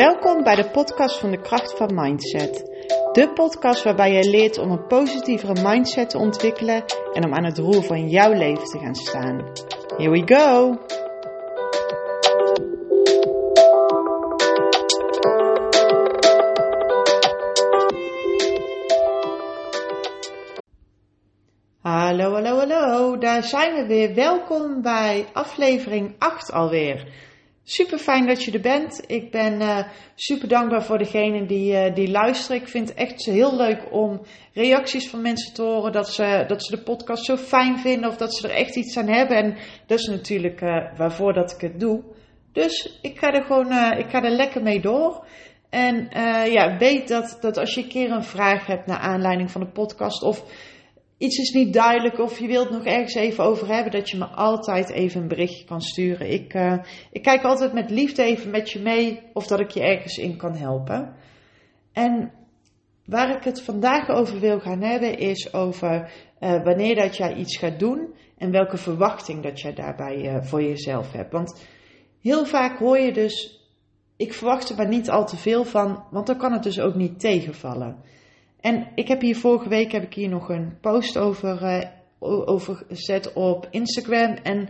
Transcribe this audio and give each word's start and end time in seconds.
Welkom 0.00 0.42
bij 0.42 0.54
de 0.54 0.70
podcast 0.70 1.18
van 1.18 1.30
de 1.30 1.40
kracht 1.40 1.76
van 1.76 1.94
mindset. 1.94 2.56
De 3.12 3.30
podcast 3.34 3.82
waarbij 3.82 4.12
je 4.12 4.30
leert 4.30 4.58
om 4.58 4.70
een 4.70 4.86
positievere 4.86 5.68
mindset 5.68 6.10
te 6.10 6.18
ontwikkelen 6.18 6.84
en 7.12 7.24
om 7.24 7.34
aan 7.34 7.44
het 7.44 7.58
roer 7.58 7.82
van 7.82 8.08
jouw 8.08 8.32
leven 8.32 8.64
te 8.64 8.78
gaan 8.78 8.94
staan. 8.94 9.52
Here 9.96 10.10
we 10.10 10.22
go! 10.26 10.78
Hallo, 21.80 22.32
hallo, 22.32 22.56
hallo. 22.56 23.18
Daar 23.18 23.42
zijn 23.42 23.74
we 23.74 23.86
weer. 23.86 24.14
Welkom 24.14 24.82
bij 24.82 25.26
aflevering 25.32 26.14
8 26.18 26.52
alweer. 26.52 27.28
Super 27.72 27.98
fijn 27.98 28.26
dat 28.26 28.44
je 28.44 28.52
er 28.52 28.60
bent. 28.60 29.04
Ik 29.06 29.30
ben 29.30 29.60
uh, 29.60 29.78
super 30.14 30.48
dankbaar 30.48 30.84
voor 30.84 30.98
degenen 30.98 31.46
die, 31.46 31.72
uh, 31.72 31.94
die 31.94 32.10
luisteren. 32.10 32.62
Ik 32.62 32.68
vind 32.68 32.88
het 32.88 32.98
echt 32.98 33.24
heel 33.24 33.56
leuk 33.56 33.92
om 33.92 34.20
reacties 34.52 35.10
van 35.10 35.22
mensen 35.22 35.54
te 35.54 35.62
horen. 35.62 35.92
Dat 35.92 36.08
ze, 36.08 36.44
dat 36.46 36.64
ze 36.64 36.76
de 36.76 36.82
podcast 36.82 37.24
zo 37.24 37.36
fijn 37.36 37.78
vinden 37.78 38.10
of 38.10 38.16
dat 38.16 38.34
ze 38.34 38.48
er 38.48 38.54
echt 38.54 38.76
iets 38.76 38.96
aan 38.96 39.08
hebben. 39.08 39.36
En 39.36 39.56
dat 39.86 39.98
is 39.98 40.06
natuurlijk 40.06 40.60
uh, 40.60 40.96
waarvoor 40.96 41.32
dat 41.32 41.52
ik 41.52 41.60
het 41.60 41.80
doe. 41.80 42.02
Dus 42.52 42.98
ik 43.02 43.18
ga 43.18 43.32
er 43.32 43.44
gewoon 43.44 43.98
ik 43.98 44.10
ga 44.10 44.22
er 44.22 44.30
lekker 44.30 44.62
mee 44.62 44.80
door. 44.80 45.24
En 45.68 46.08
ja, 46.50 46.76
weet 46.78 47.08
dat, 47.08 47.38
dat 47.40 47.56
als 47.56 47.74
je 47.74 47.82
een 47.82 47.88
keer 47.88 48.10
een 48.10 48.24
vraag 48.24 48.66
hebt 48.66 48.86
naar 48.86 48.98
aanleiding 48.98 49.50
van 49.50 49.60
de 49.60 49.70
podcast 49.70 50.22
of 50.22 50.44
iets 51.20 51.38
is 51.38 51.50
niet 51.50 51.72
duidelijk 51.72 52.18
of 52.18 52.38
je 52.38 52.46
wilt 52.46 52.70
nog 52.70 52.84
ergens 52.84 53.14
even 53.14 53.44
over 53.44 53.68
hebben, 53.74 53.92
dat 53.92 54.10
je 54.10 54.16
me 54.16 54.24
altijd 54.26 54.90
even 54.90 55.20
een 55.20 55.28
berichtje 55.28 55.64
kan 55.64 55.80
sturen. 55.80 56.30
Ik, 56.30 56.54
uh, 56.54 56.78
ik 57.10 57.22
kijk 57.22 57.42
altijd 57.42 57.72
met 57.72 57.90
liefde 57.90 58.22
even 58.22 58.50
met 58.50 58.70
je 58.70 58.80
mee 58.80 59.20
of 59.32 59.46
dat 59.46 59.60
ik 59.60 59.70
je 59.70 59.82
ergens 59.82 60.18
in 60.18 60.36
kan 60.36 60.56
helpen. 60.56 61.14
En 61.92 62.32
waar 63.04 63.36
ik 63.36 63.44
het 63.44 63.62
vandaag 63.62 64.08
over 64.08 64.40
wil 64.40 64.60
gaan 64.60 64.82
hebben 64.82 65.18
is 65.18 65.54
over 65.54 66.12
uh, 66.40 66.64
wanneer 66.64 66.94
dat 66.94 67.16
jij 67.16 67.34
iets 67.34 67.56
gaat 67.56 67.78
doen 67.78 68.14
en 68.38 68.50
welke 68.50 68.76
verwachting 68.76 69.42
dat 69.42 69.60
jij 69.60 69.74
daarbij 69.74 70.16
uh, 70.16 70.42
voor 70.42 70.62
jezelf 70.62 71.12
hebt. 71.12 71.32
Want 71.32 71.66
heel 72.20 72.44
vaak 72.44 72.78
hoor 72.78 72.98
je 72.98 73.12
dus, 73.12 73.64
ik 74.16 74.32
verwacht 74.32 74.68
er 74.68 74.76
maar 74.76 74.88
niet 74.88 75.10
al 75.10 75.26
te 75.26 75.36
veel 75.36 75.64
van, 75.64 76.04
want 76.10 76.26
dan 76.26 76.38
kan 76.38 76.52
het 76.52 76.62
dus 76.62 76.80
ook 76.80 76.94
niet 76.94 77.20
tegenvallen. 77.20 77.96
En 78.60 78.92
ik 78.94 79.08
heb 79.08 79.20
hier 79.20 79.36
vorige 79.36 79.68
week 79.68 79.92
heb 79.92 80.02
ik 80.02 80.14
hier 80.14 80.28
nog 80.28 80.48
een 80.48 80.78
post 80.80 81.18
over, 81.18 81.62
uh, 81.62 82.48
over 82.48 82.84
gezet 82.88 83.32
op 83.32 83.68
Instagram. 83.70 84.34
En 84.34 84.68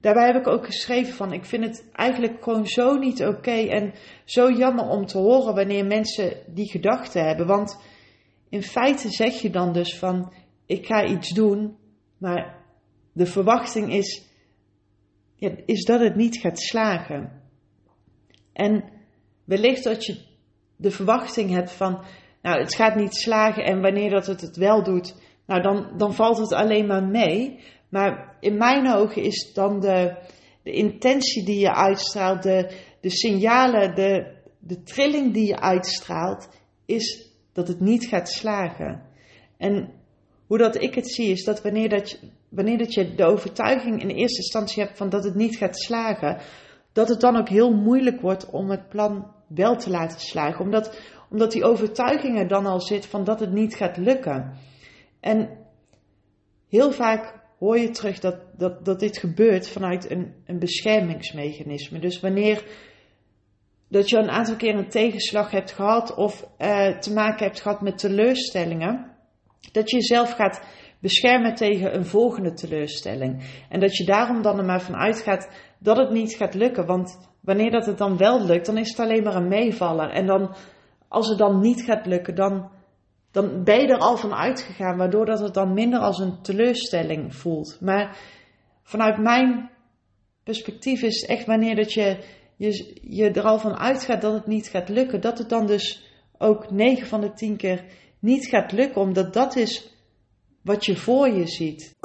daarbij 0.00 0.26
heb 0.26 0.36
ik 0.36 0.46
ook 0.46 0.66
geschreven 0.66 1.14
van 1.14 1.32
ik 1.32 1.44
vind 1.44 1.64
het 1.64 1.88
eigenlijk 1.92 2.42
gewoon 2.42 2.66
zo 2.66 2.94
niet 2.94 3.26
oké 3.26 3.50
en 3.50 3.92
zo 4.24 4.50
jammer 4.50 4.88
om 4.88 5.06
te 5.06 5.18
horen 5.18 5.54
wanneer 5.54 5.86
mensen 5.86 6.36
die 6.46 6.70
gedachten 6.70 7.26
hebben. 7.26 7.46
Want 7.46 7.80
in 8.48 8.62
feite 8.62 9.10
zeg 9.10 9.40
je 9.40 9.50
dan 9.50 9.72
dus 9.72 9.98
van 9.98 10.32
ik 10.66 10.86
ga 10.86 11.04
iets 11.04 11.30
doen, 11.30 11.76
maar 12.18 12.56
de 13.12 13.26
verwachting 13.26 13.92
is, 13.92 14.26
ja, 15.36 15.50
is 15.64 15.84
dat 15.84 16.00
het 16.00 16.16
niet 16.16 16.38
gaat 16.38 16.60
slagen. 16.60 17.42
En 18.52 18.84
wellicht 19.44 19.84
dat 19.84 20.04
je 20.04 20.26
de 20.76 20.90
verwachting 20.90 21.50
hebt 21.50 21.72
van 21.72 22.04
nou, 22.42 22.60
het 22.60 22.74
gaat 22.74 22.94
niet 22.94 23.14
slagen 23.14 23.64
en 23.64 23.80
wanneer 23.80 24.10
dat 24.10 24.26
het 24.26 24.40
het 24.40 24.56
wel 24.56 24.82
doet, 24.82 25.14
nou 25.46 25.62
dan, 25.62 25.92
dan 25.96 26.14
valt 26.14 26.38
het 26.38 26.52
alleen 26.52 26.86
maar 26.86 27.04
mee. 27.04 27.60
Maar 27.88 28.36
in 28.40 28.56
mijn 28.56 28.92
ogen 28.92 29.22
is 29.22 29.52
dan 29.54 29.80
de, 29.80 30.16
de 30.62 30.72
intentie 30.72 31.44
die 31.44 31.58
je 31.58 31.74
uitstraalt, 31.74 32.42
de, 32.42 32.70
de 33.00 33.10
signalen, 33.10 33.94
de, 33.94 34.36
de 34.58 34.82
trilling 34.82 35.32
die 35.32 35.46
je 35.46 35.60
uitstraalt, 35.60 36.48
is 36.86 37.32
dat 37.52 37.68
het 37.68 37.80
niet 37.80 38.06
gaat 38.06 38.28
slagen. 38.30 39.02
En 39.56 39.92
hoe 40.46 40.58
dat 40.58 40.82
ik 40.82 40.94
het 40.94 41.10
zie 41.10 41.30
is 41.30 41.44
dat 41.44 41.62
wanneer, 41.62 41.88
dat 41.88 42.10
je, 42.10 42.18
wanneer 42.48 42.78
dat 42.78 42.94
je 42.94 43.14
de 43.14 43.24
overtuiging 43.24 44.02
in 44.02 44.08
eerste 44.08 44.42
instantie 44.42 44.82
hebt 44.82 44.96
van 44.96 45.08
dat 45.08 45.24
het 45.24 45.34
niet 45.34 45.56
gaat 45.56 45.78
slagen, 45.78 46.40
dat 46.92 47.08
het 47.08 47.20
dan 47.20 47.36
ook 47.36 47.48
heel 47.48 47.74
moeilijk 47.74 48.20
wordt 48.20 48.50
om 48.50 48.70
het 48.70 48.88
plan 48.88 49.32
wel 49.48 49.76
te 49.76 49.90
laten 49.90 50.20
slagen. 50.20 50.64
Omdat, 50.64 51.00
omdat 51.30 51.52
die 51.52 51.64
overtuiging 51.64 52.38
er 52.38 52.48
dan 52.48 52.66
al 52.66 52.80
zit 52.80 53.06
van 53.06 53.24
dat 53.24 53.40
het 53.40 53.52
niet 53.52 53.74
gaat 53.74 53.96
lukken. 53.96 54.52
En 55.20 55.48
heel 56.68 56.92
vaak 56.92 57.34
hoor 57.58 57.78
je 57.78 57.90
terug 57.90 58.20
dat, 58.20 58.36
dat, 58.56 58.84
dat 58.84 59.00
dit 59.00 59.18
gebeurt 59.18 59.68
vanuit 59.68 60.10
een, 60.10 60.34
een 60.46 60.58
beschermingsmechanisme. 60.58 61.98
Dus 61.98 62.20
wanneer 62.20 62.64
dat 63.88 64.08
je 64.08 64.16
een 64.16 64.30
aantal 64.30 64.56
keer 64.56 64.74
een 64.74 64.88
tegenslag 64.88 65.50
hebt 65.50 65.72
gehad 65.72 66.14
of 66.14 66.48
uh, 66.58 66.98
te 66.98 67.12
maken 67.12 67.46
hebt 67.46 67.60
gehad 67.60 67.80
met 67.80 67.98
teleurstellingen, 67.98 69.16
dat 69.72 69.90
je 69.90 69.96
jezelf 69.96 70.32
gaat 70.32 70.60
beschermen 71.00 71.54
tegen 71.54 71.94
een 71.94 72.06
volgende 72.06 72.52
teleurstelling. 72.52 73.42
En 73.68 73.80
dat 73.80 73.96
je 73.96 74.04
daarom 74.04 74.42
dan 74.42 74.58
er 74.58 74.64
maar 74.64 74.82
van 74.82 74.96
uitgaat 74.96 75.50
dat 75.78 75.96
het 75.96 76.10
niet 76.10 76.34
gaat 76.34 76.54
lukken. 76.54 76.86
Want 76.86 77.18
wanneer 77.40 77.70
dat 77.70 77.86
het 77.86 77.98
dan 77.98 78.16
wel 78.16 78.44
lukt, 78.44 78.66
dan 78.66 78.78
is 78.78 78.88
het 78.88 78.98
alleen 78.98 79.22
maar 79.22 79.34
een 79.34 79.48
meevaller. 79.48 80.10
En 80.10 80.26
dan 80.26 80.54
als 81.08 81.28
het 81.28 81.38
dan 81.38 81.60
niet 81.60 81.82
gaat 81.82 82.06
lukken, 82.06 82.34
dan, 82.34 82.70
dan 83.30 83.64
ben 83.64 83.80
je 83.80 83.86
er 83.86 83.98
al 83.98 84.16
van 84.16 84.34
uitgegaan, 84.34 84.96
waardoor 84.96 85.26
dat 85.26 85.40
het 85.40 85.54
dan 85.54 85.72
minder 85.72 86.00
als 86.00 86.18
een 86.18 86.42
teleurstelling 86.42 87.34
voelt. 87.34 87.80
Maar 87.80 88.18
vanuit 88.82 89.18
mijn 89.18 89.70
perspectief 90.42 91.02
is 91.02 91.24
echt 91.24 91.46
wanneer 91.46 91.76
dat 91.76 91.92
je, 91.92 92.18
je, 92.56 92.98
je 93.02 93.30
er 93.30 93.42
al 93.42 93.58
van 93.58 93.78
uitgaat 93.78 94.20
dat 94.20 94.32
het 94.32 94.46
niet 94.46 94.68
gaat 94.68 94.88
lukken, 94.88 95.20
dat 95.20 95.38
het 95.38 95.48
dan 95.48 95.66
dus 95.66 96.06
ook 96.38 96.70
9 96.70 97.06
van 97.06 97.20
de 97.20 97.32
10 97.32 97.56
keer 97.56 97.84
niet 98.18 98.46
gaat 98.46 98.72
lukken, 98.72 99.00
omdat 99.00 99.32
dat 99.32 99.56
is 99.56 99.96
wat 100.62 100.84
je 100.84 100.96
voor 100.96 101.28
je 101.28 101.46
ziet. 101.46 101.96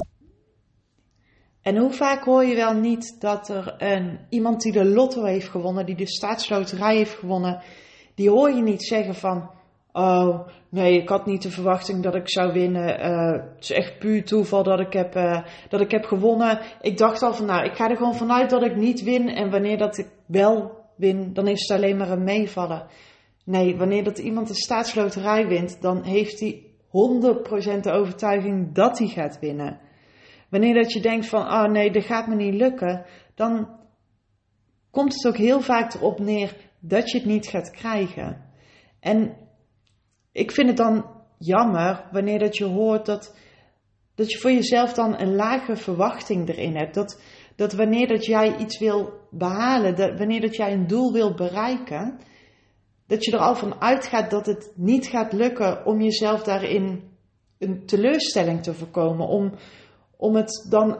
En 1.62 1.76
hoe 1.76 1.92
vaak 1.92 2.24
hoor 2.24 2.44
je 2.44 2.54
wel 2.54 2.74
niet 2.74 3.20
dat 3.20 3.48
er 3.48 3.74
een, 3.78 4.18
iemand 4.28 4.62
die 4.62 4.72
de 4.72 4.84
lotto 4.84 5.24
heeft 5.24 5.48
gewonnen, 5.48 5.86
die 5.86 5.96
de 5.96 6.06
staatsloterij 6.06 6.96
heeft 6.96 7.14
gewonnen, 7.14 7.62
die 8.14 8.30
hoor 8.30 8.50
je 8.50 8.62
niet 8.62 8.84
zeggen 8.84 9.14
van, 9.14 9.50
oh 9.92 10.46
nee, 10.68 11.00
ik 11.00 11.08
had 11.08 11.26
niet 11.26 11.42
de 11.42 11.50
verwachting 11.50 12.02
dat 12.02 12.14
ik 12.14 12.30
zou 12.30 12.52
winnen. 12.52 13.00
Uh, 13.10 13.32
het 13.32 13.62
is 13.62 13.70
echt 13.70 13.98
puur 13.98 14.24
toeval 14.24 14.62
dat 14.62 14.80
ik, 14.80 14.92
heb, 14.92 15.16
uh, 15.16 15.44
dat 15.68 15.80
ik 15.80 15.90
heb 15.90 16.04
gewonnen. 16.04 16.60
Ik 16.80 16.98
dacht 16.98 17.22
al 17.22 17.34
van, 17.34 17.46
nou, 17.46 17.64
ik 17.64 17.74
ga 17.74 17.90
er 17.90 17.96
gewoon 17.96 18.14
vanuit 18.14 18.50
dat 18.50 18.62
ik 18.62 18.76
niet 18.76 19.02
win. 19.02 19.28
En 19.28 19.50
wanneer 19.50 19.78
dat 19.78 19.98
ik 19.98 20.08
wel 20.26 20.82
win, 20.96 21.32
dan 21.32 21.48
is 21.48 21.60
het 21.60 21.78
alleen 21.78 21.96
maar 21.96 22.10
een 22.10 22.24
meevallen. 22.24 22.86
Nee, 23.44 23.76
wanneer 23.76 24.04
dat 24.04 24.18
iemand 24.18 24.48
de 24.48 24.54
staatsloterij 24.54 25.46
wint, 25.46 25.80
dan 25.80 26.02
heeft 26.02 26.40
hij 26.40 26.62
100% 26.86 27.80
de 27.80 27.92
overtuiging 27.92 28.74
dat 28.74 28.98
hij 28.98 29.08
gaat 29.08 29.38
winnen. 29.40 29.80
Wanneer 30.48 30.74
dat 30.74 30.92
je 30.92 31.00
denkt 31.00 31.26
van, 31.26 31.46
ah 31.46 31.64
oh 31.64 31.70
nee, 31.70 31.90
dat 31.90 32.04
gaat 32.04 32.26
me 32.26 32.34
niet 32.34 32.54
lukken, 32.54 33.04
dan 33.34 33.68
komt 34.90 35.14
het 35.14 35.26
ook 35.26 35.36
heel 35.36 35.60
vaak 35.60 35.94
erop 35.94 36.18
neer 36.18 36.56
dat 36.88 37.10
je 37.10 37.18
het 37.18 37.26
niet 37.26 37.46
gaat 37.46 37.70
krijgen. 37.70 38.44
En 39.00 39.36
ik 40.32 40.52
vind 40.52 40.68
het 40.68 40.76
dan 40.76 41.04
jammer 41.38 42.08
wanneer 42.12 42.38
dat 42.38 42.56
je 42.56 42.64
hoort 42.64 43.06
dat, 43.06 43.36
dat 44.14 44.30
je 44.32 44.38
voor 44.38 44.50
jezelf 44.50 44.92
dan 44.92 45.20
een 45.20 45.34
lage 45.34 45.76
verwachting 45.76 46.48
erin 46.48 46.76
hebt. 46.76 46.94
Dat, 46.94 47.20
dat 47.56 47.72
wanneer 47.72 48.08
dat 48.08 48.24
jij 48.24 48.56
iets 48.56 48.78
wil 48.78 49.12
behalen, 49.30 49.96
dat 49.96 50.18
wanneer 50.18 50.40
dat 50.40 50.56
jij 50.56 50.72
een 50.72 50.86
doel 50.86 51.12
wil 51.12 51.34
bereiken, 51.34 52.18
dat 53.06 53.24
je 53.24 53.32
er 53.32 53.38
al 53.38 53.56
van 53.56 53.80
uitgaat 53.80 54.30
dat 54.30 54.46
het 54.46 54.72
niet 54.74 55.06
gaat 55.06 55.32
lukken 55.32 55.86
om 55.86 56.00
jezelf 56.00 56.42
daarin 56.42 57.02
een 57.58 57.86
teleurstelling 57.86 58.62
te 58.62 58.74
voorkomen. 58.74 59.26
Om, 59.26 59.52
om 60.16 60.34
het 60.34 60.66
dan, 60.70 60.98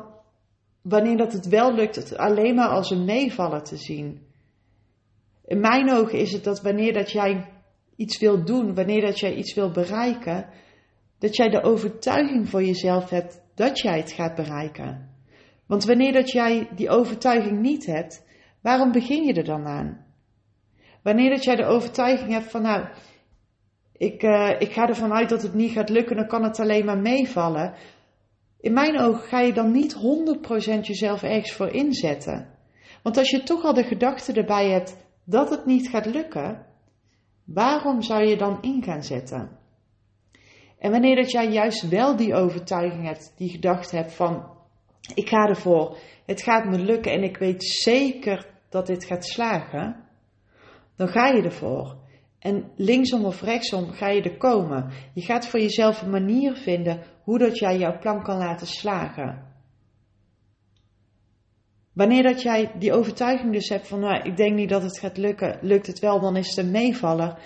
wanneer 0.82 1.16
dat 1.16 1.32
het 1.32 1.48
wel 1.48 1.75
lukt, 1.75 1.96
het 1.96 2.16
alleen 2.16 2.54
maar 2.54 2.69
als 2.69 2.90
een 2.90 3.04
meevallen 3.04 3.64
te 3.64 3.76
zien. 3.76 4.32
In 5.44 5.61
mijn 5.61 5.91
ogen 5.93 6.19
is 6.19 6.32
het 6.32 6.44
dat 6.44 6.62
wanneer 6.62 6.93
dat 6.93 7.11
jij 7.11 7.46
iets 7.96 8.19
wil 8.19 8.44
doen, 8.44 8.75
wanneer 8.75 9.00
dat 9.00 9.20
jij 9.20 9.35
iets 9.35 9.55
wil 9.55 9.70
bereiken, 9.70 10.49
dat 11.19 11.37
jij 11.37 11.49
de 11.49 11.62
overtuiging 11.62 12.49
voor 12.49 12.62
jezelf 12.62 13.11
hebt 13.11 13.43
dat 13.55 13.79
jij 13.79 13.99
het 13.99 14.12
gaat 14.12 14.35
bereiken. 14.35 15.12
Want 15.67 15.85
wanneer 15.85 16.12
dat 16.12 16.31
jij 16.31 16.69
die 16.75 16.91
overtuiging 16.91 17.61
niet 17.61 17.87
hebt, 17.87 18.25
waarom 18.61 18.93
begin 18.93 19.25
je 19.25 19.32
er 19.32 19.44
dan 19.44 19.67
aan? 19.67 20.06
Wanneer 21.02 21.31
dat 21.31 21.44
jij 21.44 21.56
de 21.56 21.64
overtuiging 21.64 22.32
hebt 22.32 22.50
van 22.50 22.62
nou, 22.62 22.87
ik, 23.96 24.23
uh, 24.23 24.50
ik 24.58 24.73
ga 24.73 24.88
ervan 24.88 25.12
uit 25.12 25.29
dat 25.29 25.43
het 25.43 25.55
niet 25.55 25.73
gaat 25.73 25.88
lukken, 25.88 26.17
dan 26.17 26.26
kan 26.26 26.43
het 26.43 26.61
alleen 26.61 26.85
maar 26.85 26.99
meevallen. 26.99 27.75
In 28.61 28.73
mijn 28.73 29.00
ogen 29.00 29.29
ga 29.29 29.41
je 29.41 29.52
dan 29.52 29.70
niet 29.70 29.96
100% 30.76 30.81
jezelf 30.81 31.23
ergens 31.23 31.52
voor 31.52 31.69
inzetten. 31.69 32.49
Want 33.02 33.17
als 33.17 33.31
je 33.31 33.43
toch 33.43 33.64
al 33.64 33.75
de 33.75 33.85
gedachte 33.85 34.32
erbij 34.32 34.70
hebt, 34.70 34.96
dat 35.24 35.50
het 35.50 35.66
niet 35.66 35.88
gaat 35.88 36.06
lukken, 36.06 36.66
waarom 37.44 38.02
zou 38.02 38.24
je 38.24 38.36
dan 38.36 38.58
in 38.60 38.82
gaan 38.82 39.02
zetten? 39.02 39.58
En 40.78 40.90
wanneer 40.90 41.16
dat 41.16 41.30
jij 41.30 41.50
juist 41.50 41.88
wel 41.88 42.16
die 42.16 42.34
overtuiging 42.34 43.06
hebt, 43.06 43.32
die 43.36 43.50
gedachte 43.50 43.96
hebt 43.96 44.12
van, 44.12 44.52
ik 45.14 45.28
ga 45.28 45.48
ervoor, 45.48 45.98
het 46.26 46.42
gaat 46.42 46.64
me 46.64 46.78
lukken 46.78 47.12
en 47.12 47.22
ik 47.22 47.36
weet 47.36 47.64
zeker 47.64 48.46
dat 48.68 48.86
dit 48.86 49.04
gaat 49.04 49.26
slagen, 49.26 49.96
dan 50.96 51.08
ga 51.08 51.26
je 51.26 51.42
ervoor. 51.42 51.96
En 52.38 52.72
linksom 52.76 53.24
of 53.24 53.42
rechtsom 53.42 53.92
ga 53.92 54.08
je 54.08 54.22
er 54.22 54.36
komen. 54.36 54.90
Je 55.14 55.20
gaat 55.22 55.46
voor 55.46 55.60
jezelf 55.60 56.02
een 56.02 56.10
manier 56.10 56.56
vinden 56.56 57.02
hoe 57.22 57.38
dat 57.38 57.58
jij 57.58 57.78
jouw 57.78 57.98
plan 57.98 58.22
kan 58.22 58.38
laten 58.38 58.66
slagen. 58.66 59.53
Wanneer 61.94 62.23
dat 62.23 62.43
jij 62.43 62.73
die 62.79 62.93
overtuiging 62.93 63.52
dus 63.52 63.69
hebt 63.69 63.88
van, 63.88 64.00
nou, 64.00 64.23
ik 64.23 64.37
denk 64.37 64.55
niet 64.55 64.69
dat 64.69 64.82
het 64.82 64.99
gaat 64.99 65.17
lukken, 65.17 65.58
lukt 65.62 65.87
het 65.87 65.99
wel, 65.99 66.20
dan 66.20 66.37
is 66.37 66.49
het 66.49 66.56
een 66.56 66.70
meevaller. 66.70 67.38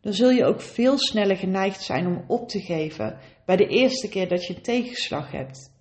Dan 0.00 0.12
zul 0.12 0.30
je 0.30 0.44
ook 0.44 0.60
veel 0.60 0.98
sneller 0.98 1.36
geneigd 1.36 1.82
zijn 1.82 2.06
om 2.06 2.24
op 2.26 2.48
te 2.48 2.60
geven 2.60 3.18
bij 3.44 3.56
de 3.56 3.66
eerste 3.66 4.08
keer 4.08 4.28
dat 4.28 4.46
je 4.46 4.60
tegenslag 4.60 5.30
hebt. 5.30 5.72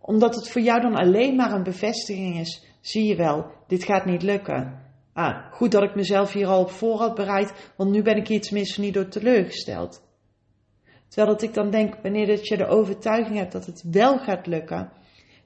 Omdat 0.00 0.34
het 0.34 0.50
voor 0.50 0.60
jou 0.60 0.80
dan 0.80 0.94
alleen 0.94 1.36
maar 1.36 1.52
een 1.52 1.62
bevestiging 1.62 2.38
is, 2.38 2.64
zie 2.80 3.04
je 3.04 3.16
wel, 3.16 3.46
dit 3.66 3.84
gaat 3.84 4.04
niet 4.04 4.22
lukken. 4.22 4.80
Ah, 5.12 5.52
goed 5.52 5.70
dat 5.70 5.82
ik 5.82 5.94
mezelf 5.94 6.32
hier 6.32 6.46
al 6.46 6.60
op 6.60 6.70
voorhand 6.70 7.14
bereid, 7.14 7.72
want 7.76 7.90
nu 7.90 8.02
ben 8.02 8.16
ik 8.16 8.28
iets 8.28 8.50
mis 8.50 8.76
niet 8.76 8.94
door 8.94 9.08
teleurgesteld. 9.08 10.02
Terwijl 11.08 11.32
dat 11.32 11.42
ik 11.42 11.54
dan 11.54 11.70
denk, 11.70 11.94
wanneer 12.02 12.26
dat 12.26 12.48
je 12.48 12.56
de 12.56 12.66
overtuiging 12.66 13.36
hebt 13.36 13.52
dat 13.52 13.66
het 13.66 13.84
wel 13.90 14.18
gaat 14.18 14.46
lukken, 14.46 14.92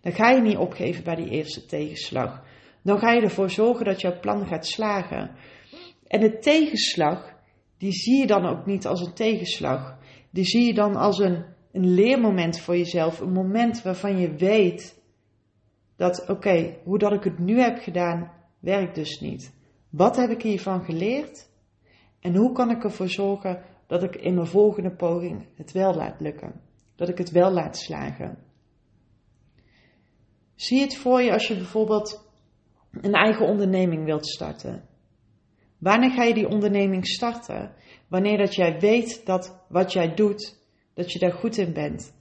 dan 0.06 0.14
ga 0.14 0.30
je 0.30 0.40
niet 0.40 0.56
opgeven 0.56 1.04
bij 1.04 1.14
die 1.14 1.28
eerste 1.28 1.64
tegenslag. 1.64 2.42
Dan 2.82 2.98
ga 2.98 3.12
je 3.12 3.20
ervoor 3.20 3.50
zorgen 3.50 3.84
dat 3.84 4.00
jouw 4.00 4.20
plan 4.20 4.46
gaat 4.46 4.66
slagen. 4.66 5.30
En 6.06 6.20
de 6.20 6.38
tegenslag, 6.38 7.34
die 7.78 7.92
zie 7.92 8.18
je 8.18 8.26
dan 8.26 8.46
ook 8.46 8.66
niet 8.66 8.86
als 8.86 9.00
een 9.00 9.14
tegenslag. 9.14 9.98
Die 10.30 10.44
zie 10.44 10.66
je 10.66 10.74
dan 10.74 10.96
als 10.96 11.18
een, 11.18 11.44
een 11.72 11.94
leermoment 11.94 12.60
voor 12.60 12.76
jezelf. 12.76 13.20
Een 13.20 13.32
moment 13.32 13.82
waarvan 13.82 14.18
je 14.18 14.34
weet 14.34 15.02
dat, 15.96 16.28
oké, 16.28 16.76
hoe 16.84 16.98
dat 16.98 17.12
ik 17.12 17.24
het 17.24 17.38
nu 17.38 17.60
heb 17.60 17.78
gedaan, 17.78 18.32
werkt 18.60 18.94
dus 18.94 19.20
niet. 19.20 19.54
Wat 19.90 20.16
heb 20.16 20.30
ik 20.30 20.42
hiervan 20.42 20.84
geleerd? 20.84 21.50
En 22.20 22.36
hoe 22.36 22.52
kan 22.52 22.70
ik 22.70 22.84
ervoor 22.84 23.08
zorgen 23.08 23.62
dat 23.86 24.02
ik 24.02 24.16
in 24.16 24.34
mijn 24.34 24.46
volgende 24.46 24.90
poging 24.90 25.46
het 25.56 25.72
wel 25.72 25.94
laat 25.94 26.20
lukken? 26.20 26.60
Dat 26.96 27.08
ik 27.08 27.18
het 27.18 27.30
wel 27.30 27.50
laat 27.50 27.76
slagen? 27.76 28.45
Zie 30.56 30.80
het 30.80 30.96
voor 30.96 31.22
je 31.22 31.32
als 31.32 31.46
je 31.46 31.56
bijvoorbeeld 31.56 32.24
een 32.90 33.12
eigen 33.12 33.46
onderneming 33.46 34.04
wilt 34.04 34.26
starten. 34.26 34.84
Wanneer 35.78 36.10
ga 36.10 36.22
je 36.22 36.34
die 36.34 36.48
onderneming 36.48 37.06
starten? 37.06 37.74
Wanneer 38.08 38.38
dat 38.38 38.54
jij 38.54 38.80
weet 38.80 39.26
dat 39.26 39.64
wat 39.68 39.92
jij 39.92 40.14
doet, 40.14 40.58
dat 40.94 41.12
je 41.12 41.18
daar 41.18 41.32
goed 41.32 41.56
in 41.56 41.72
bent. 41.72 42.14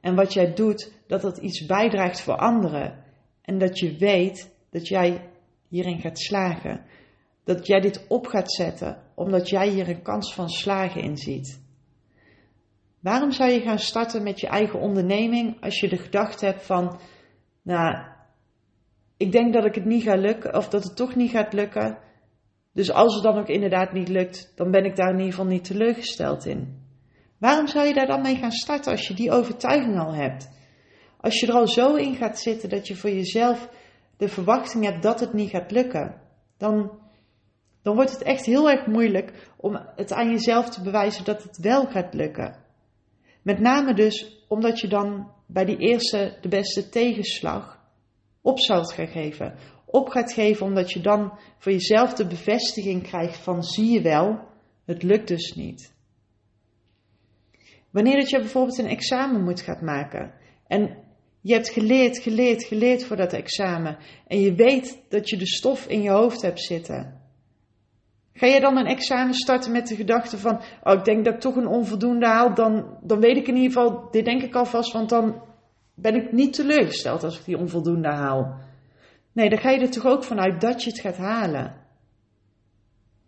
En 0.00 0.14
wat 0.14 0.32
jij 0.32 0.54
doet, 0.54 0.92
dat 1.06 1.20
dat 1.20 1.38
iets 1.38 1.66
bijdraagt 1.66 2.20
voor 2.20 2.36
anderen. 2.36 3.04
En 3.42 3.58
dat 3.58 3.78
je 3.78 3.96
weet 3.96 4.54
dat 4.70 4.88
jij 4.88 5.30
hierin 5.68 6.00
gaat 6.00 6.18
slagen. 6.18 6.84
Dat 7.44 7.66
jij 7.66 7.80
dit 7.80 8.04
op 8.08 8.26
gaat 8.26 8.52
zetten, 8.52 9.02
omdat 9.14 9.48
jij 9.48 9.68
hier 9.68 9.88
een 9.88 10.02
kans 10.02 10.34
van 10.34 10.48
slagen 10.48 11.02
in 11.02 11.16
ziet. 11.16 11.60
Waarom 13.00 13.32
zou 13.32 13.50
je 13.50 13.60
gaan 13.60 13.78
starten 13.78 14.22
met 14.22 14.40
je 14.40 14.46
eigen 14.46 14.80
onderneming 14.80 15.60
als 15.60 15.80
je 15.80 15.88
de 15.88 15.96
gedachte 15.96 16.46
hebt 16.46 16.62
van, 16.62 17.00
nou, 17.62 18.04
ik 19.16 19.32
denk 19.32 19.52
dat 19.52 19.64
ik 19.64 19.74
het 19.74 19.84
niet 19.84 20.02
ga 20.02 20.14
lukken, 20.14 20.56
of 20.56 20.68
dat 20.68 20.84
het 20.84 20.96
toch 20.96 21.14
niet 21.14 21.30
gaat 21.30 21.52
lukken. 21.52 21.98
Dus 22.72 22.92
als 22.92 23.14
het 23.14 23.22
dan 23.22 23.38
ook 23.38 23.48
inderdaad 23.48 23.92
niet 23.92 24.08
lukt, 24.08 24.52
dan 24.56 24.70
ben 24.70 24.84
ik 24.84 24.96
daar 24.96 25.10
in 25.10 25.18
ieder 25.18 25.30
geval 25.30 25.46
niet 25.46 25.64
teleurgesteld 25.64 26.46
in. 26.46 26.80
Waarom 27.38 27.66
zou 27.66 27.86
je 27.86 27.94
daar 27.94 28.06
dan 28.06 28.22
mee 28.22 28.36
gaan 28.36 28.52
starten 28.52 28.92
als 28.92 29.08
je 29.08 29.14
die 29.14 29.30
overtuiging 29.30 29.98
al 29.98 30.14
hebt? 30.14 30.50
Als 31.20 31.40
je 31.40 31.46
er 31.46 31.54
al 31.54 31.68
zo 31.68 31.94
in 31.94 32.14
gaat 32.14 32.38
zitten 32.38 32.68
dat 32.68 32.86
je 32.86 32.96
voor 32.96 33.10
jezelf 33.10 33.68
de 34.16 34.28
verwachting 34.28 34.84
hebt 34.84 35.02
dat 35.02 35.20
het 35.20 35.32
niet 35.32 35.50
gaat 35.50 35.70
lukken, 35.70 36.20
dan, 36.56 36.98
dan 37.82 37.94
wordt 37.94 38.10
het 38.10 38.22
echt 38.22 38.46
heel 38.46 38.70
erg 38.70 38.86
moeilijk 38.86 39.50
om 39.56 39.80
het 39.96 40.12
aan 40.12 40.30
jezelf 40.30 40.70
te 40.70 40.82
bewijzen 40.82 41.24
dat 41.24 41.42
het 41.42 41.58
wel 41.58 41.86
gaat 41.86 42.14
lukken. 42.14 42.56
Met 43.42 43.58
name 43.58 43.94
dus 43.94 44.44
omdat 44.48 44.80
je 44.80 44.88
dan 44.88 45.30
bij 45.52 45.64
die 45.64 45.76
eerste, 45.76 46.38
de 46.40 46.48
beste 46.48 46.88
tegenslag 46.88 47.80
op 48.40 48.60
zult 48.60 48.92
gaan 48.92 49.08
geven. 49.08 49.54
Op 49.86 50.08
gaat 50.08 50.32
geven 50.32 50.66
omdat 50.66 50.92
je 50.92 51.00
dan 51.00 51.38
voor 51.58 51.72
jezelf 51.72 52.14
de 52.14 52.26
bevestiging 52.26 53.02
krijgt 53.02 53.36
van 53.36 53.62
zie 53.62 53.90
je 53.90 54.02
wel, 54.02 54.38
het 54.84 55.02
lukt 55.02 55.28
dus 55.28 55.54
niet. 55.54 55.92
Wanneer 57.90 58.16
dat 58.16 58.30
je 58.30 58.38
bijvoorbeeld 58.38 58.78
een 58.78 58.86
examen 58.86 59.44
moet 59.44 59.60
gaan 59.60 59.84
maken 59.84 60.34
en 60.66 60.96
je 61.40 61.52
hebt 61.52 61.68
geleerd, 61.70 62.18
geleerd, 62.18 62.64
geleerd 62.64 63.04
voor 63.04 63.16
dat 63.16 63.32
examen 63.32 63.98
en 64.26 64.40
je 64.40 64.54
weet 64.54 65.02
dat 65.08 65.28
je 65.28 65.36
de 65.36 65.46
stof 65.46 65.86
in 65.86 66.02
je 66.02 66.10
hoofd 66.10 66.42
hebt 66.42 66.60
zitten. 66.60 67.21
Ga 68.34 68.46
je 68.46 68.60
dan 68.60 68.76
een 68.76 68.86
examen 68.86 69.34
starten 69.34 69.72
met 69.72 69.86
de 69.86 69.96
gedachte 69.96 70.38
van, 70.38 70.60
oh 70.82 70.92
ik 70.92 71.04
denk 71.04 71.24
dat 71.24 71.34
ik 71.34 71.40
toch 71.40 71.56
een 71.56 71.66
onvoldoende 71.66 72.26
haal, 72.26 72.54
dan, 72.54 72.98
dan 73.00 73.20
weet 73.20 73.36
ik 73.36 73.48
in 73.48 73.56
ieder 73.56 73.72
geval, 73.72 74.10
dit 74.10 74.24
denk 74.24 74.42
ik 74.42 74.54
alvast, 74.54 74.92
want 74.92 75.08
dan 75.08 75.42
ben 75.94 76.14
ik 76.14 76.32
niet 76.32 76.52
teleurgesteld 76.52 77.24
als 77.24 77.38
ik 77.38 77.44
die 77.44 77.58
onvoldoende 77.58 78.08
haal. 78.08 78.54
Nee, 79.32 79.48
dan 79.48 79.58
ga 79.58 79.70
je 79.70 79.80
er 79.80 79.90
toch 79.90 80.06
ook 80.06 80.24
vanuit 80.24 80.60
dat 80.60 80.82
je 80.82 80.90
het 80.90 81.00
gaat 81.00 81.16
halen. 81.16 81.74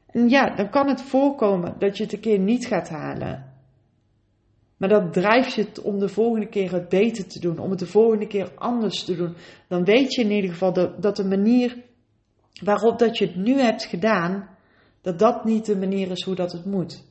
En 0.06 0.28
ja, 0.28 0.54
dan 0.54 0.70
kan 0.70 0.88
het 0.88 1.02
voorkomen 1.02 1.74
dat 1.78 1.96
je 1.96 2.02
het 2.02 2.12
een 2.12 2.20
keer 2.20 2.38
niet 2.38 2.66
gaat 2.66 2.88
halen. 2.88 3.52
Maar 4.76 4.88
dat 4.88 5.12
drijft 5.12 5.54
je 5.54 5.82
om 5.82 5.98
de 5.98 6.08
volgende 6.08 6.48
keer 6.48 6.72
het 6.72 6.88
beter 6.88 7.26
te 7.26 7.40
doen, 7.40 7.58
om 7.58 7.70
het 7.70 7.78
de 7.78 7.86
volgende 7.86 8.26
keer 8.26 8.52
anders 8.54 9.04
te 9.04 9.16
doen. 9.16 9.34
Dan 9.68 9.84
weet 9.84 10.14
je 10.14 10.22
in 10.22 10.30
ieder 10.30 10.50
geval 10.50 10.72
dat, 10.72 11.02
dat 11.02 11.16
de 11.16 11.24
manier 11.24 11.82
waarop 12.62 12.98
dat 12.98 13.18
je 13.18 13.26
het 13.26 13.36
nu 13.36 13.60
hebt 13.60 13.84
gedaan, 13.84 14.48
dat 15.04 15.18
dat 15.18 15.44
niet 15.44 15.66
de 15.66 15.76
manier 15.76 16.10
is 16.10 16.24
hoe 16.24 16.34
dat 16.34 16.52
het 16.52 16.64
moet. 16.64 17.04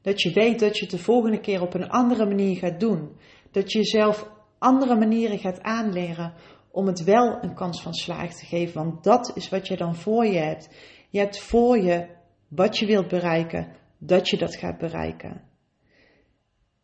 Dat 0.00 0.22
je 0.22 0.32
weet 0.32 0.60
dat 0.60 0.76
je 0.76 0.82
het 0.82 0.90
de 0.90 0.98
volgende 0.98 1.40
keer 1.40 1.60
op 1.60 1.74
een 1.74 1.88
andere 1.88 2.26
manier 2.26 2.56
gaat 2.56 2.80
doen. 2.80 3.16
Dat 3.50 3.72
je 3.72 3.78
jezelf 3.78 4.30
andere 4.58 4.96
manieren 4.96 5.38
gaat 5.38 5.60
aanleren 5.60 6.34
om 6.70 6.86
het 6.86 7.04
wel 7.04 7.42
een 7.42 7.54
kans 7.54 7.82
van 7.82 7.94
slaag 7.94 8.34
te 8.34 8.46
geven. 8.46 8.84
Want 8.84 9.04
dat 9.04 9.32
is 9.34 9.48
wat 9.48 9.66
je 9.66 9.76
dan 9.76 9.94
voor 9.94 10.26
je 10.26 10.38
hebt. 10.38 10.68
Je 11.10 11.18
hebt 11.18 11.40
voor 11.40 11.78
je 11.78 12.06
wat 12.48 12.78
je 12.78 12.86
wilt 12.86 13.08
bereiken, 13.08 13.72
dat 13.98 14.28
je 14.28 14.36
dat 14.36 14.56
gaat 14.56 14.78
bereiken. 14.78 15.42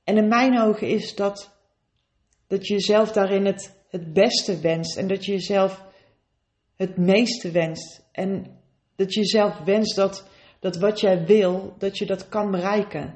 En 0.05 0.17
in 0.17 0.29
mijn 0.29 0.61
ogen 0.61 0.89
is 0.89 1.15
dat 1.15 1.57
dat 2.47 2.67
je 2.67 2.75
jezelf 2.75 3.13
daarin 3.13 3.45
het, 3.45 3.77
het 3.89 4.13
beste 4.13 4.61
wenst 4.61 4.97
en 4.97 5.09
dat 5.09 5.25
je 5.25 5.33
jezelf 5.33 5.85
het 6.77 6.97
meeste 6.97 7.51
wenst. 7.51 8.09
En 8.13 8.58
dat 8.99 9.15
je 9.15 9.21
jezelf 9.21 9.59
wenst 9.59 9.97
dat, 9.97 10.29
dat 10.61 10.77
wat 10.77 11.01
jij 11.01 11.25
wil, 11.25 11.75
dat 11.79 11.99
je 11.99 12.07
dat 12.07 12.29
kan 12.29 12.51
bereiken. 12.51 13.15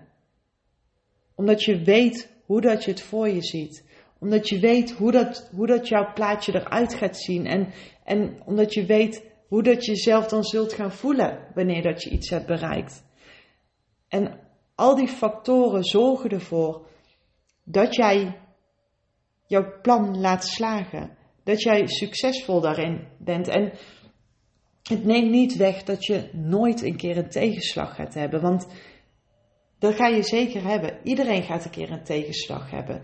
Omdat 1.34 1.62
je 1.62 1.82
weet 1.82 2.32
hoe 2.46 2.60
dat 2.60 2.84
je 2.84 2.90
het 2.90 3.00
voor 3.00 3.28
je 3.28 3.42
ziet 3.42 3.90
omdat 4.22 4.48
je 4.48 4.58
weet 4.58 4.90
hoe 4.90 5.12
dat, 5.12 5.48
hoe 5.54 5.66
dat 5.66 5.88
jouw 5.88 6.12
plaatje 6.12 6.54
eruit 6.54 6.94
gaat 6.94 7.18
zien. 7.18 7.46
En, 7.46 7.72
en 8.04 8.42
omdat 8.44 8.74
je 8.74 8.86
weet 8.86 9.30
hoe 9.48 9.62
dat 9.62 9.84
je 9.84 9.90
jezelf 9.90 10.26
dan 10.26 10.44
zult 10.44 10.72
gaan 10.72 10.92
voelen 10.92 11.46
wanneer 11.54 11.82
dat 11.82 12.02
je 12.02 12.10
iets 12.10 12.30
hebt 12.30 12.46
bereikt. 12.46 13.04
En 14.08 14.40
al 14.74 14.96
die 14.96 15.08
factoren 15.08 15.84
zorgen 15.84 16.30
ervoor 16.30 16.86
dat 17.64 17.94
jij 17.94 18.40
jouw 19.46 19.80
plan 19.80 20.20
laat 20.20 20.46
slagen. 20.46 21.16
Dat 21.44 21.62
jij 21.62 21.86
succesvol 21.86 22.60
daarin 22.60 23.08
bent. 23.18 23.48
En 23.48 23.72
het 24.82 25.04
neemt 25.04 25.30
niet 25.30 25.56
weg 25.56 25.82
dat 25.82 26.04
je 26.04 26.28
nooit 26.32 26.82
een 26.82 26.96
keer 26.96 27.16
een 27.16 27.30
tegenslag 27.30 27.94
gaat 27.94 28.14
hebben. 28.14 28.40
Want 28.40 28.66
dat 29.78 29.94
ga 29.94 30.06
je 30.06 30.22
zeker 30.22 30.64
hebben. 30.64 30.98
Iedereen 31.02 31.42
gaat 31.42 31.64
een 31.64 31.70
keer 31.70 31.90
een 31.90 32.04
tegenslag 32.04 32.70
hebben. 32.70 33.02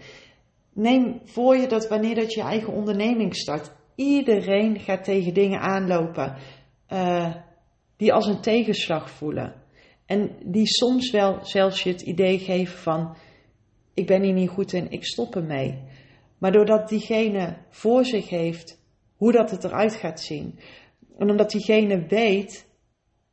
Neem 0.73 1.20
voor 1.25 1.56
je 1.56 1.66
dat 1.66 1.88
wanneer 1.88 2.14
dat 2.14 2.32
je 2.32 2.42
eigen 2.42 2.73
onderneming 2.73 3.37
start, 3.37 3.73
iedereen 3.94 4.80
gaat 4.80 5.04
tegen 5.04 5.35
dingen 5.35 5.61
aanlopen 5.61 6.37
uh, 6.92 7.35
die 7.97 8.12
als 8.12 8.26
een 8.26 8.40
tegenslag 8.40 9.11
voelen. 9.11 9.54
En 10.06 10.37
die 10.44 10.66
soms 10.66 11.11
wel 11.11 11.38
zelfs 11.42 11.82
je 11.82 11.90
het 11.90 12.00
idee 12.00 12.38
geven 12.38 12.78
van, 12.78 13.16
ik 13.94 14.06
ben 14.06 14.23
hier 14.23 14.32
niet 14.32 14.50
goed 14.50 14.73
in, 14.73 14.90
ik 14.90 15.04
stop 15.04 15.37
ermee. 15.37 15.82
Maar 16.38 16.52
doordat 16.52 16.88
diegene 16.88 17.56
voor 17.70 18.04
zich 18.04 18.28
heeft 18.28 18.82
hoe 19.16 19.32
dat 19.32 19.50
het 19.50 19.64
eruit 19.64 19.94
gaat 19.94 20.20
zien, 20.20 20.58
en 21.18 21.30
omdat 21.30 21.50
diegene 21.50 22.06
weet, 22.06 22.68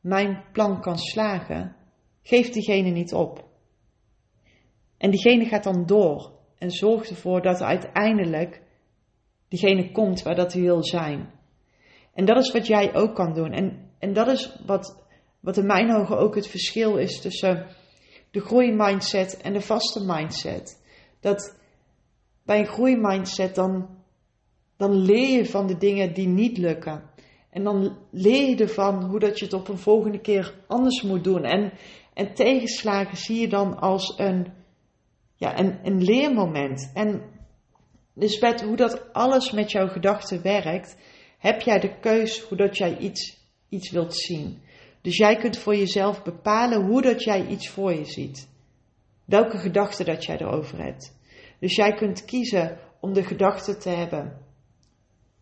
mijn 0.01 0.44
plan 0.51 0.82
kan 0.82 0.98
slagen, 0.98 1.75
geeft 2.22 2.54
diegene 2.54 2.89
niet 2.89 3.13
op. 3.13 3.48
En 4.98 5.12
diegene 5.12 5.46
gaat 5.46 5.63
dan 5.63 5.86
door 5.86 6.32
en 6.58 6.72
zorgt 6.72 7.10
ervoor 7.10 7.42
dat 7.42 7.62
uiteindelijk 7.62 8.62
diegene 9.48 9.92
komt 9.92 10.24
waar 10.24 10.36
dat 10.36 10.54
hij 10.54 10.62
wil 10.62 10.84
zijn. 10.84 11.34
En 12.13 12.25
dat 12.25 12.38
is 12.38 12.51
wat 12.51 12.68
jij 12.68 12.96
ook 12.96 13.15
kan 13.15 13.34
doen. 13.34 13.51
En, 13.51 13.92
en 14.00 14.13
dat 14.13 14.27
is 14.27 14.62
wat, 14.65 15.04
wat 15.39 15.58
in 15.58 15.65
mijn 15.65 15.96
ogen 15.96 16.18
ook 16.18 16.36
het 16.36 16.48
verschil 16.48 16.98
is 16.98 17.22
tussen 17.22 17.68
de 18.32 18.39
groeimindset 18.39 19.42
en 19.42 19.54
de 19.54 19.62
vaste 19.62 20.04
mindset. 20.06 20.84
Dat 21.20 21.58
bij 22.44 22.60
een 22.60 22.68
groeimindset 22.68 23.56
dan, 23.56 23.89
dan 24.77 24.94
leer 24.94 25.38
je 25.38 25.46
van 25.46 25.68
de 25.68 25.77
dingen 25.77 26.13
die 26.13 26.27
niet 26.27 26.58
lukken. 26.58 27.13
En 27.56 27.64
dan 27.64 27.98
leer 28.12 28.50
je 28.50 28.56
ervan 28.56 29.04
hoe 29.04 29.20
dat 29.20 29.40
je 29.40 29.46
het 29.46 29.54
op 29.54 29.68
een 29.68 29.78
volgende 29.78 30.20
keer 30.20 30.54
anders 30.68 31.02
moet 31.02 31.24
doen. 31.24 31.44
En, 31.44 31.72
en 32.14 32.34
tegenslagen 32.34 33.18
zie 33.18 33.40
je 33.40 33.48
dan 33.48 33.80
als 33.80 34.14
een, 34.18 34.54
ja, 35.36 35.60
een, 35.60 35.80
een 35.84 36.04
leermoment. 36.04 36.92
En 36.94 37.22
dus 38.14 38.40
met 38.40 38.62
hoe 38.62 38.76
dat 38.76 39.14
alles 39.14 39.52
met 39.52 39.72
jouw 39.72 39.88
gedachten 39.88 40.42
werkt, 40.42 40.98
heb 41.38 41.62
jij 41.62 41.80
de 41.80 42.00
keus 42.00 42.42
hoe 42.42 42.58
dat 42.58 42.78
jij 42.78 42.98
iets, 42.98 43.38
iets 43.70 43.92
wilt 43.92 44.16
zien. 44.16 44.62
Dus 45.02 45.18
jij 45.18 45.36
kunt 45.36 45.58
voor 45.58 45.76
jezelf 45.76 46.24
bepalen 46.24 46.86
hoe 46.86 47.02
dat 47.02 47.24
jij 47.24 47.48
iets 47.48 47.70
voor 47.70 47.94
je 47.94 48.06
ziet. 48.06 48.50
Welke 49.26 49.58
gedachten 49.58 50.06
dat 50.06 50.26
jij 50.26 50.38
erover 50.38 50.84
hebt. 50.84 51.18
Dus 51.60 51.76
jij 51.76 51.94
kunt 51.94 52.26
kiezen 52.26 52.80
om 53.00 53.14
de 53.14 53.24
gedachte 53.24 53.78
te 53.78 53.90
hebben. 53.90 54.38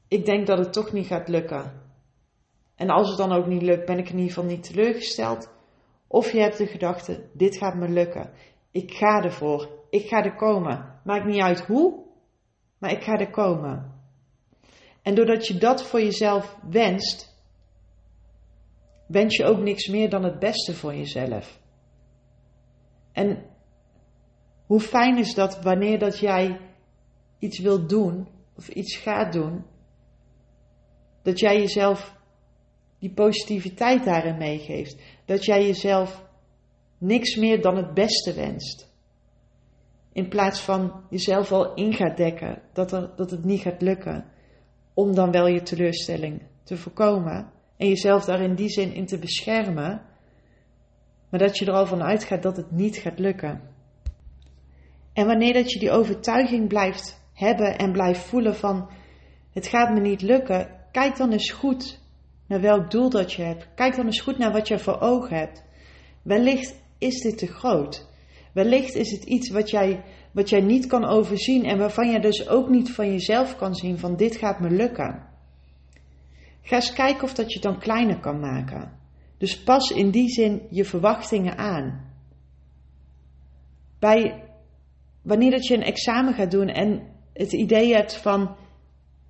Ik 0.08 0.25
denk 0.25 0.48
dat 0.48 0.58
het 0.58 0.74
toch 0.74 0.91
niet 0.91 1.08
gaat 1.08 1.27
lukken. 1.27 1.82
En 2.75 2.89
als 2.89 3.09
het 3.09 3.17
dan 3.17 3.31
ook 3.31 3.47
niet 3.47 3.61
lukt, 3.61 3.85
ben 3.85 3.97
ik 3.97 4.09
in 4.09 4.17
ieder 4.17 4.33
geval 4.33 4.49
niet 4.49 4.63
teleurgesteld. 4.63 5.51
Of 6.07 6.31
je 6.31 6.39
hebt 6.39 6.57
de 6.57 6.67
gedachte, 6.67 7.29
dit 7.33 7.57
gaat 7.57 7.75
me 7.75 7.89
lukken. 7.89 8.31
Ik 8.71 8.93
ga 8.93 9.23
ervoor. 9.23 9.69
Ik 9.89 10.07
ga 10.07 10.23
er 10.23 10.35
komen. 10.35 10.99
Maakt 11.03 11.25
niet 11.25 11.41
uit 11.41 11.65
hoe, 11.65 12.05
maar 12.77 12.91
ik 12.91 13.03
ga 13.03 13.13
er 13.17 13.29
komen. 13.29 14.01
En 15.01 15.15
doordat 15.15 15.47
je 15.47 15.57
dat 15.57 15.83
voor 15.83 16.01
jezelf 16.01 16.57
wenst, 16.69 17.41
wens 19.07 19.35
je 19.35 19.45
ook 19.45 19.59
niks 19.59 19.87
meer 19.87 20.09
dan 20.09 20.23
het 20.23 20.39
beste 20.39 20.73
voor 20.73 20.95
jezelf. 20.95 21.61
En 23.11 23.45
hoe 24.65 24.79
fijn 24.79 25.17
is 25.17 25.33
dat 25.33 25.61
wanneer 25.61 25.99
dat 25.99 26.19
jij 26.19 26.59
iets 27.39 27.59
wilt 27.59 27.89
doen 27.89 28.27
of 28.57 28.69
iets 28.69 28.95
gaat 28.95 29.33
doen, 29.33 29.65
dat 31.21 31.39
jij 31.39 31.57
jezelf 31.57 32.21
die 33.03 33.13
positiviteit 33.13 34.03
daarin 34.03 34.38
meegeeft. 34.38 35.01
Dat 35.25 35.45
jij 35.45 35.65
jezelf 35.65 36.24
niks 36.98 37.36
meer 37.36 37.62
dan 37.62 37.75
het 37.75 37.93
beste 37.93 38.33
wenst. 38.33 38.91
In 40.13 40.27
plaats 40.27 40.60
van 40.60 41.03
jezelf 41.10 41.51
al 41.51 41.74
in 41.74 41.93
gaat 41.93 42.17
dekken 42.17 42.62
dat, 42.74 42.91
er, 42.91 43.12
dat 43.15 43.31
het 43.31 43.43
niet 43.43 43.62
gaat 43.62 43.81
lukken. 43.81 44.25
Om 44.93 45.15
dan 45.15 45.31
wel 45.31 45.48
je 45.48 45.62
teleurstelling 45.62 46.41
te 46.63 46.77
voorkomen. 46.77 47.51
En 47.77 47.88
jezelf 47.88 48.25
daar 48.25 48.41
in 48.41 48.55
die 48.55 48.69
zin 48.69 48.93
in 48.93 49.05
te 49.05 49.19
beschermen. 49.19 50.01
Maar 51.29 51.39
dat 51.39 51.57
je 51.57 51.65
er 51.65 51.74
al 51.74 51.86
van 51.86 52.03
uitgaat 52.03 52.43
dat 52.43 52.57
het 52.57 52.72
niet 52.72 52.98
gaat 52.98 53.19
lukken. 53.19 53.62
En 55.13 55.25
wanneer 55.25 55.53
dat 55.53 55.72
je 55.72 55.79
die 55.79 55.91
overtuiging 55.91 56.67
blijft 56.67 57.22
hebben 57.33 57.77
en 57.77 57.91
blijft 57.91 58.22
voelen 58.22 58.55
van 58.55 58.89
het 59.53 59.67
gaat 59.67 59.93
me 59.93 60.00
niet 60.00 60.22
lukken, 60.22 60.88
kijk 60.91 61.17
dan 61.17 61.31
eens 61.31 61.51
goed 61.51 62.01
welk 62.62 62.91
doel 62.91 63.10
dat 63.10 63.33
je 63.33 63.41
hebt. 63.41 63.67
Kijk 63.75 63.95
dan 63.95 64.05
eens 64.05 64.22
goed 64.22 64.38
naar 64.38 64.51
wat 64.51 64.67
je 64.67 64.79
voor 64.79 65.00
ogen 65.00 65.38
hebt. 65.38 65.63
Wellicht 66.22 66.75
is 66.98 67.22
dit 67.22 67.38
te 67.38 67.48
groot. 67.48 68.07
Wellicht 68.53 68.95
is 68.95 69.12
het 69.12 69.24
iets 69.24 69.50
wat 69.50 69.69
jij, 69.69 70.03
wat 70.31 70.50
jij 70.50 70.62
niet 70.62 70.88
kan 70.88 71.05
overzien 71.05 71.63
en 71.63 71.77
waarvan 71.77 72.12
je 72.12 72.19
dus 72.19 72.48
ook 72.48 72.69
niet 72.69 72.91
van 72.91 73.12
jezelf 73.12 73.55
kan 73.55 73.75
zien 73.75 74.00
van 74.00 74.15
dit 74.15 74.36
gaat 74.36 74.60
me 74.60 74.69
lukken. 74.69 75.31
Ga 76.62 76.75
eens 76.75 76.93
kijken 76.93 77.24
of 77.24 77.33
dat 77.33 77.48
je 77.48 77.53
het 77.53 77.63
dan 77.63 77.79
kleiner 77.79 78.19
kan 78.19 78.39
maken. 78.39 78.91
Dus 79.38 79.63
pas 79.63 79.91
in 79.91 80.12
die 80.12 80.29
zin 80.29 80.62
je 80.69 80.86
verwachtingen 80.86 81.57
aan. 81.57 82.12
Bij 84.00 84.43
wanneer 85.22 85.51
dat 85.51 85.67
je 85.67 85.75
een 85.75 85.83
examen 85.83 86.33
gaat 86.33 86.51
doen 86.51 86.67
en 86.67 87.01
het 87.33 87.53
idee 87.53 87.93
hebt 87.93 88.15
van 88.15 88.55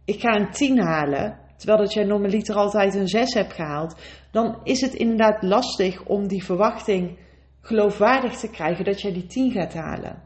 ik 0.06 0.20
ga 0.20 0.36
een 0.36 0.52
10 0.52 0.80
halen, 0.80 1.40
terwijl 1.58 1.80
dat 1.80 1.94
jij 1.94 2.04
normaliter 2.04 2.56
altijd 2.56 2.96
een 2.96 3.08
6 3.08 3.34
hebt 3.34 3.54
gehaald, 3.54 4.02
dan 4.32 4.60
is 4.64 4.82
het 4.82 4.94
inderdaad 4.94 5.44
lastig 5.44 6.04
om 6.04 6.28
die 6.28 6.44
verwachting 6.44 7.18
geloofwaardig 7.62 8.40
te 8.40 8.50
krijgen 8.50 8.86
dat 8.86 9.02
jij 9.02 9.14
die 9.14 9.26
10 9.26 9.52
gaat 9.52 9.74
halen. 9.74 10.22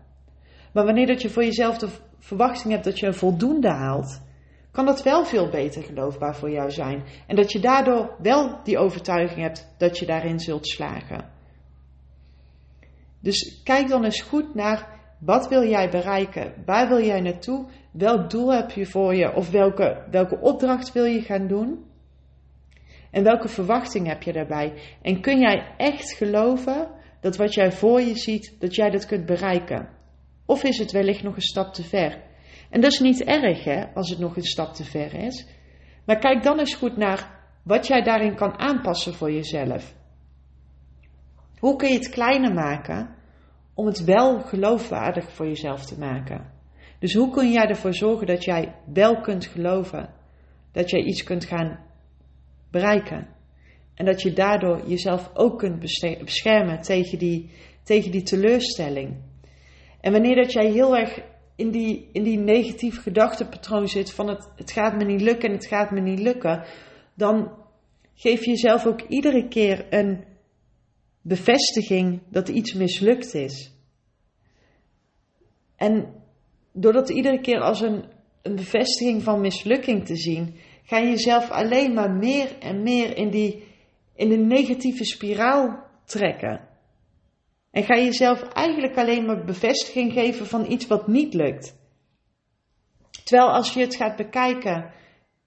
Maar 0.73 0.85
wanneer 0.85 1.07
dat 1.07 1.21
je 1.21 1.29
voor 1.29 1.43
jezelf 1.43 1.77
de 1.77 1.89
verwachting 2.19 2.73
hebt 2.73 2.85
dat 2.85 2.99
je 2.99 3.05
een 3.05 3.13
voldoende 3.13 3.69
haalt, 3.69 4.21
kan 4.71 4.85
dat 4.85 5.03
wel 5.03 5.25
veel 5.25 5.49
beter 5.49 5.83
geloofbaar 5.83 6.35
voor 6.35 6.51
jou 6.51 6.71
zijn. 6.71 7.03
En 7.27 7.35
dat 7.35 7.51
je 7.51 7.59
daardoor 7.59 8.15
wel 8.21 8.59
die 8.63 8.77
overtuiging 8.77 9.41
hebt 9.41 9.73
dat 9.77 9.97
je 9.97 10.05
daarin 10.05 10.39
zult 10.39 10.67
slagen. 10.67 11.29
Dus 13.21 13.61
kijk 13.63 13.87
dan 13.87 14.03
eens 14.03 14.21
goed 14.21 14.55
naar 14.55 14.96
wat 15.19 15.47
wil 15.47 15.67
jij 15.67 15.89
bereiken? 15.89 16.53
Waar 16.65 16.87
wil 16.87 17.03
jij 17.03 17.21
naartoe? 17.21 17.65
Welk 17.91 18.29
doel 18.29 18.53
heb 18.53 18.71
je 18.71 18.85
voor 18.85 19.15
je? 19.15 19.33
Of 19.33 19.49
welke, 19.49 20.05
welke 20.11 20.39
opdracht 20.39 20.91
wil 20.91 21.05
je 21.05 21.21
gaan 21.21 21.47
doen? 21.47 21.85
En 23.11 23.23
welke 23.23 23.47
verwachting 23.47 24.07
heb 24.07 24.23
je 24.23 24.33
daarbij? 24.33 24.73
En 25.01 25.21
kun 25.21 25.39
jij 25.39 25.73
echt 25.77 26.11
geloven 26.13 26.87
dat 27.21 27.37
wat 27.37 27.53
jij 27.53 27.71
voor 27.71 28.01
je 28.01 28.15
ziet, 28.15 28.55
dat 28.59 28.75
jij 28.75 28.89
dat 28.89 29.05
kunt 29.05 29.25
bereiken? 29.25 29.89
Of 30.45 30.63
is 30.63 30.77
het 30.77 30.91
wellicht 30.91 31.23
nog 31.23 31.35
een 31.35 31.41
stap 31.41 31.73
te 31.73 31.83
ver? 31.83 32.23
En 32.69 32.81
dat 32.81 32.91
is 32.91 32.99
niet 32.99 33.23
erg, 33.23 33.63
hè, 33.63 33.93
als 33.93 34.09
het 34.09 34.19
nog 34.19 34.35
een 34.35 34.43
stap 34.43 34.73
te 34.73 34.83
ver 34.83 35.13
is. 35.13 35.47
Maar 36.05 36.19
kijk 36.19 36.43
dan 36.43 36.59
eens 36.59 36.75
goed 36.75 36.97
naar 36.97 37.35
wat 37.63 37.87
jij 37.87 38.01
daarin 38.01 38.35
kan 38.35 38.59
aanpassen 38.59 39.13
voor 39.13 39.31
jezelf. 39.31 39.95
Hoe 41.59 41.75
kun 41.75 41.89
je 41.89 41.97
het 41.97 42.09
kleiner 42.09 42.53
maken 42.53 43.15
om 43.77 43.85
het 43.85 44.03
wel 44.03 44.39
geloofwaardig 44.39 45.31
voor 45.31 45.47
jezelf 45.47 45.85
te 45.85 45.99
maken. 45.99 46.51
Dus 46.99 47.13
hoe 47.13 47.31
kun 47.31 47.51
jij 47.51 47.65
ervoor 47.67 47.93
zorgen 47.93 48.27
dat 48.27 48.43
jij 48.43 48.75
wel 48.93 49.21
kunt 49.21 49.45
geloven 49.45 50.09
dat 50.71 50.89
jij 50.89 51.01
iets 51.01 51.23
kunt 51.23 51.45
gaan 51.45 51.79
bereiken? 52.71 53.27
En 53.93 54.05
dat 54.05 54.21
je 54.21 54.33
daardoor 54.33 54.87
jezelf 54.87 55.31
ook 55.33 55.57
kunt 55.57 55.79
beschermen 56.23 56.81
tegen 56.81 57.17
die, 57.17 57.49
tegen 57.83 58.11
die 58.11 58.23
teleurstelling. 58.23 59.15
En 60.01 60.11
wanneer 60.11 60.35
dat 60.35 60.51
jij 60.51 60.71
heel 60.71 60.97
erg 60.97 61.21
in 61.55 61.71
die, 61.71 62.09
in 62.11 62.23
die 62.23 62.37
negatieve 62.37 63.01
gedachtepatroon 63.01 63.87
zit 63.87 64.11
van 64.11 64.27
het, 64.27 64.49
het 64.55 64.71
gaat 64.71 64.97
me 64.97 65.03
niet 65.03 65.21
lukken 65.21 65.49
en 65.49 65.55
het 65.55 65.67
gaat 65.67 65.91
me 65.91 65.99
niet 65.99 66.19
lukken, 66.19 66.63
dan 67.13 67.51
geef 68.13 68.43
je 68.43 68.49
jezelf 68.49 68.85
ook 68.85 69.01
iedere 69.01 69.47
keer 69.47 69.85
een 69.89 70.23
bevestiging 71.27 72.21
dat 72.29 72.49
iets 72.49 72.73
mislukt 72.73 73.33
is. 73.33 73.71
En 75.75 76.13
door 76.71 76.93
dat 76.93 77.09
iedere 77.09 77.41
keer 77.41 77.61
als 77.61 77.81
een, 77.81 78.05
een 78.41 78.55
bevestiging 78.55 79.23
van 79.23 79.41
mislukking 79.41 80.05
te 80.05 80.15
zien, 80.15 80.55
ga 80.83 80.97
je 80.97 81.09
jezelf 81.09 81.49
alleen 81.49 81.93
maar 81.93 82.11
meer 82.11 82.57
en 82.59 82.83
meer 82.83 83.17
in 83.17 83.29
die 83.29 83.65
in 84.15 84.29
de 84.29 84.37
negatieve 84.37 85.05
spiraal 85.05 85.85
trekken. 86.05 86.67
En 87.71 87.83
ga 87.83 87.95
je 87.95 88.03
jezelf 88.03 88.41
eigenlijk 88.41 88.97
alleen 88.97 89.25
maar 89.25 89.45
bevestiging 89.45 90.13
geven 90.13 90.45
van 90.45 90.71
iets 90.71 90.87
wat 90.87 91.07
niet 91.07 91.33
lukt. 91.33 91.75
Terwijl 93.23 93.51
als 93.51 93.73
je 93.73 93.79
het 93.79 93.95
gaat 93.95 94.15
bekijken 94.15 94.91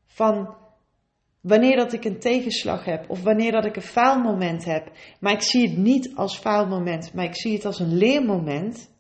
van 0.07 0.57
wanneer 1.41 1.77
dat 1.77 1.93
ik 1.93 2.05
een 2.05 2.19
tegenslag 2.19 2.85
heb 2.85 3.11
of 3.11 3.23
wanneer 3.23 3.53
dat 3.53 3.65
ik 3.65 3.77
een 3.77 3.83
faalmoment 3.83 4.65
heb, 4.65 4.91
maar 5.21 5.33
ik 5.33 5.43
zie 5.43 5.69
het 5.69 5.77
niet 5.77 6.17
als 6.17 6.39
faalmoment, 6.39 7.15
maar 7.15 7.25
ik 7.25 7.37
zie 7.37 7.55
het 7.55 7.65
als 7.65 7.79
een 7.79 7.97
leermoment, 7.97 8.91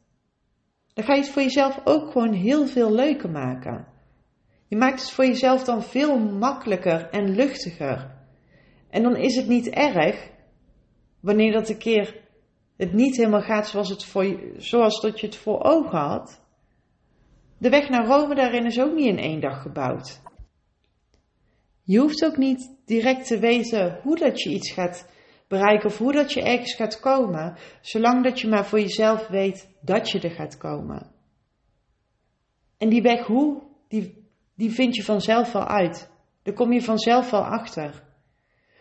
dan 0.92 1.04
ga 1.04 1.14
je 1.14 1.20
het 1.20 1.30
voor 1.30 1.42
jezelf 1.42 1.80
ook 1.84 2.10
gewoon 2.10 2.32
heel 2.32 2.66
veel 2.66 2.92
leuker 2.92 3.30
maken. 3.30 3.86
Je 4.68 4.76
maakt 4.76 5.00
het 5.00 5.10
voor 5.10 5.24
jezelf 5.24 5.64
dan 5.64 5.82
veel 5.82 6.18
makkelijker 6.18 7.08
en 7.10 7.34
luchtiger. 7.34 8.18
En 8.90 9.02
dan 9.02 9.16
is 9.16 9.36
het 9.36 9.48
niet 9.48 9.68
erg 9.68 10.30
wanneer 11.20 11.52
dat 11.52 11.68
een 11.68 11.78
keer 11.78 12.20
het 12.76 12.92
niet 12.92 13.16
helemaal 13.16 13.42
gaat 13.42 13.68
zoals, 13.68 13.88
het 13.88 14.04
voor 14.04 14.40
zoals 14.56 15.00
dat 15.00 15.20
je 15.20 15.26
het 15.26 15.36
voor 15.36 15.62
ogen 15.62 15.98
had. 15.98 16.44
De 17.58 17.70
weg 17.70 17.88
naar 17.88 18.06
Rome 18.06 18.34
daarin 18.34 18.66
is 18.66 18.80
ook 18.80 18.94
niet 18.94 19.06
in 19.06 19.18
één 19.18 19.40
dag 19.40 19.62
gebouwd. 19.62 20.20
Je 21.82 21.98
hoeft 21.98 22.24
ook 22.24 22.36
niet 22.36 22.76
direct 22.84 23.26
te 23.26 23.38
weten 23.38 24.00
hoe 24.02 24.16
dat 24.16 24.42
je 24.42 24.50
iets 24.50 24.72
gaat 24.72 25.08
bereiken 25.48 25.86
of 25.86 25.98
hoe 25.98 26.12
dat 26.12 26.32
je 26.32 26.42
ergens 26.42 26.74
gaat 26.74 27.00
komen, 27.00 27.56
zolang 27.80 28.24
dat 28.24 28.40
je 28.40 28.48
maar 28.48 28.66
voor 28.66 28.80
jezelf 28.80 29.28
weet 29.28 29.68
dat 29.80 30.10
je 30.10 30.20
er 30.20 30.30
gaat 30.30 30.56
komen. 30.56 31.10
En 32.78 32.88
die 32.88 33.02
weg 33.02 33.26
hoe, 33.26 33.62
die, 33.88 34.28
die 34.54 34.70
vind 34.70 34.96
je 34.96 35.02
vanzelf 35.02 35.52
wel 35.52 35.66
uit. 35.66 36.10
Daar 36.42 36.54
kom 36.54 36.72
je 36.72 36.82
vanzelf 36.82 37.30
wel 37.30 37.44
achter. 37.44 38.02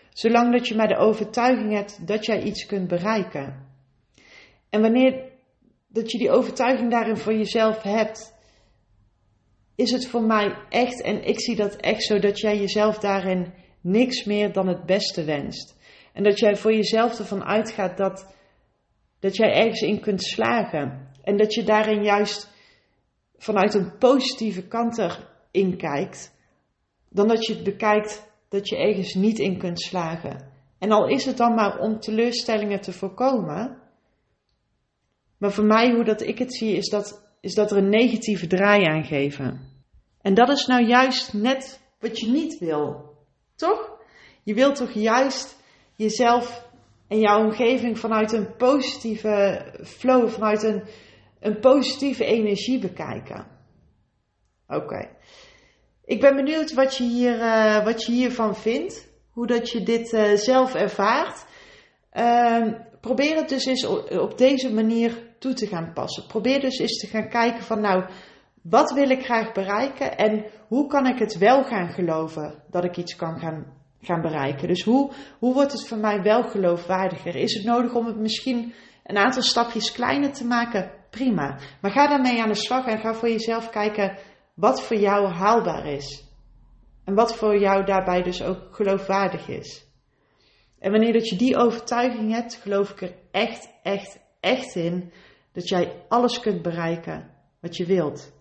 Zolang 0.10 0.51
dat 0.51 0.68
je 0.68 0.75
maar 0.75 0.88
de 0.88 0.98
overtuiging 0.98 1.74
hebt 1.74 2.08
dat 2.08 2.25
jij 2.25 2.44
iets 2.44 2.65
kunt 2.65 2.88
bereiken. 2.88 3.68
En 4.70 4.82
wanneer 4.82 5.32
dat 5.88 6.12
je 6.12 6.18
die 6.18 6.32
overtuiging 6.32 6.91
daarin 6.91 7.18
voor 7.18 7.34
jezelf 7.34 7.82
hebt, 7.82 8.38
is 9.80 9.92
het 9.92 10.08
voor 10.08 10.24
mij 10.24 10.56
echt, 10.70 11.02
en 11.02 11.24
ik 11.24 11.40
zie 11.42 11.56
dat 11.56 11.76
echt 11.76 12.04
zo, 12.04 12.20
dat 12.20 12.40
jij 12.40 12.58
jezelf 12.58 12.98
daarin 12.98 13.54
niks 13.82 14.24
meer 14.24 14.54
dan 14.54 14.68
het 14.68 14.86
beste 14.86 15.24
wenst. 15.24 15.78
En 16.14 16.24
dat 16.24 16.40
jij 16.40 16.56
voor 16.56 16.74
jezelf 16.74 17.20
ervan 17.20 17.44
uitgaat 17.44 17.98
dat, 17.98 18.36
dat 19.20 19.36
jij 19.36 19.54
ergens 19.54 19.82
in 19.82 20.00
kunt 20.00 20.24
slagen. 20.24 21.12
En 21.24 21.38
dat 21.38 21.54
je 21.54 21.64
daarin 21.64 22.04
juist 22.04 22.52
vanuit 23.38 23.74
een 23.74 23.98
positieve 23.98 24.68
kant 24.68 24.98
erin 24.98 25.78
kijkt. 25.78 26.36
Dan 27.10 27.28
dat 27.28 27.46
je 27.46 27.54
het 27.54 27.64
bekijkt 27.64 28.32
dat 28.50 28.70
je 28.70 28.78
ergens 28.78 29.14
niet 29.14 29.40
in 29.40 29.58
kunt 29.58 29.82
slagen. 29.82 30.52
En 30.80 30.92
al 30.92 31.08
is 31.08 31.26
het 31.26 31.38
dan 31.38 31.54
maar 31.56 31.80
om 31.80 32.00
teleurstellingen 32.00 32.82
te 32.82 32.92
voorkomen. 32.92 33.78
Maar 35.38 35.52
voor 35.52 35.66
mij, 35.66 35.92
hoe 35.92 36.04
dat 36.04 36.22
ik 36.22 36.38
het 36.38 36.56
zie, 36.56 36.76
is 36.76 36.90
dat, 36.90 37.36
is 37.42 37.54
dat 37.54 37.72
er 37.72 37.78
een 37.78 37.90
negatieve 37.90 38.48
draai 38.48 38.86
aan 38.86 39.04
geven. 39.04 39.69
En 40.22 40.34
dat 40.34 40.50
is 40.50 40.66
nou 40.66 40.86
juist 40.86 41.34
net 41.34 41.82
wat 42.00 42.20
je 42.20 42.28
niet 42.28 42.58
wil. 42.58 43.16
Toch? 43.56 43.98
Je 44.44 44.54
wilt 44.54 44.76
toch 44.76 44.92
juist 44.92 45.58
jezelf 45.96 46.68
en 47.08 47.20
jouw 47.20 47.44
omgeving 47.44 48.00
vanuit 48.00 48.32
een 48.32 48.56
positieve 48.56 49.66
flow, 49.84 50.30
vanuit 50.30 50.64
een, 50.64 50.84
een 51.40 51.60
positieve 51.60 52.26
energie 52.26 52.80
bekijken. 52.80 53.48
Oké. 54.68 55.10
Ik 56.06 56.20
ben 56.20 56.36
benieuwd 56.36 56.74
wat 56.74 56.98
je, 56.98 57.04
hier, 57.04 57.36
uh, 57.36 57.84
wat 57.84 58.04
je 58.04 58.12
hiervan 58.12 58.56
vindt. 58.56 59.08
Hoe 59.32 59.48
dat 59.48 59.70
je 59.70 59.84
dit 59.84 60.14
uh, 60.14 60.34
zelf 60.34 60.76
ervaart. 60.76 61.46
Uh, 62.14 62.68
probeer 63.02 63.36
het 63.36 63.50
dus 63.50 63.66
eens 63.66 63.86
op 64.10 64.38
deze 64.38 64.74
manier 64.74 65.36
toe 65.40 65.54
te 65.54 65.68
gaan 65.68 65.94
passen. 65.94 66.28
Probeer 66.28 66.60
dus 66.60 66.78
eens 66.78 67.00
te 67.00 67.08
gaan 67.08 67.30
kijken 67.30 67.64
van 67.64 67.82
nou, 67.82 68.10
wat 68.62 68.92
wil 68.92 69.10
ik 69.10 69.24
graag 69.24 69.51
bereiken 69.51 70.18
en 70.18 70.46
hoe 70.68 70.88
kan 70.88 71.08
ik 71.08 71.20
het 71.20 71.38
wel 71.38 71.63
gaan 71.63 71.89
geloven 71.89 72.63
dat 72.70 72.84
ik 72.84 72.98
iets 72.98 73.16
kan 73.16 73.39
gaan, 73.39 73.66
gaan 74.01 74.22
bereiken. 74.22 74.68
Dus 74.68 74.84
hoe, 74.84 75.12
hoe 75.39 75.54
wordt 75.54 75.72
het 75.72 75.88
voor 75.88 75.98
mij 75.98 76.22
wel 76.22 76.44
geloofwaardiger? 76.44 77.36
Is 77.36 77.54
het 77.54 77.66
nodig 77.66 77.94
om 77.94 78.06
het 78.06 78.18
misschien 78.18 78.74
een 79.04 79.18
aantal 79.18 79.42
stapjes 79.42 79.92
kleiner 79.92 80.32
te 80.32 80.46
maken? 80.46 80.92
Prima. 81.10 81.60
Maar 81.82 81.92
ga 81.92 82.08
daarmee 82.08 82.42
aan 82.42 82.50
de 82.50 82.56
slag 82.56 82.86
en 82.86 83.00
ga 83.00 83.13
voor 83.13 83.30
jezelf 83.30 83.70
kijken 83.70 84.18
wat 84.54 84.84
voor 84.84 84.98
jou 84.98 85.28
haalbaar 85.28 85.86
is. 85.86 86.28
En 87.06 87.16
wat 87.16 87.36
voor 87.36 87.60
jou 87.60 87.86
daarbij 87.86 88.24
dus 88.24 88.44
ook 88.44 88.68
geloofwaardig 88.72 89.48
is. 89.48 89.88
En 90.80 90.92
wanneer 90.92 91.13
dat 91.13 91.30
je 91.30 91.36
die 91.36 91.58
overtuiging 91.58 92.32
hebt, 92.32 92.56
geloof 92.56 92.89
ik 92.89 93.01
er 93.01 93.16
echt, 93.32 93.70
echt, 93.84 94.20
echt 94.39 94.75
in 94.75 95.12
dat 95.51 95.70
jij 95.70 96.06
alles 96.08 96.39
kunt 96.39 96.62
bereiken 96.62 97.30
wat 97.62 97.78
je 97.78 97.86
wilt. 97.86 98.38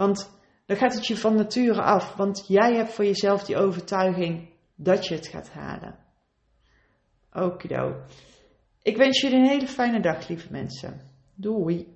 Want 0.00 0.30
dan 0.66 0.76
gaat 0.76 0.94
het 0.94 1.06
je 1.06 1.16
van 1.16 1.34
nature 1.34 1.82
af, 1.82 2.14
want 2.14 2.44
jij 2.46 2.74
hebt 2.74 2.92
voor 2.92 3.04
jezelf 3.04 3.44
die 3.44 3.56
overtuiging 3.56 4.48
dat 4.74 5.06
je 5.06 5.14
het 5.14 5.26
gaat 5.26 5.50
halen. 5.50 5.98
Okido. 7.32 7.94
Ik 8.82 8.96
wens 8.96 9.20
jullie 9.20 9.38
een 9.38 9.48
hele 9.48 9.66
fijne 9.66 10.00
dag, 10.00 10.28
lieve 10.28 10.46
mensen. 10.50 11.00
Doei. 11.34 11.86